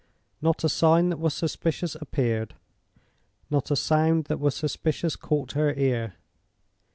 Not 0.41 0.63
a 0.63 0.67
sign 0.67 1.09
that 1.09 1.19
was 1.19 1.35
suspicious 1.35 1.93
appeared, 1.93 2.55
not 3.51 3.69
a 3.69 3.75
sound 3.75 4.25
that 4.29 4.39
was 4.39 4.55
suspicious 4.55 5.15
caught 5.15 5.51
her 5.51 5.75
ear. 5.75 6.15